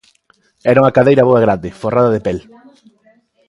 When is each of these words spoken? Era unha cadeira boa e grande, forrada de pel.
Era 0.71 0.81
unha 0.83 0.95
cadeira 0.97 1.27
boa 1.29 1.39
e 1.41 1.43
grande, 1.45 1.75
forrada 1.81 2.13
de 2.15 2.23
pel. 2.25 2.39